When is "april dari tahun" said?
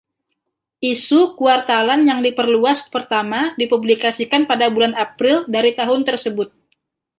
5.05-6.01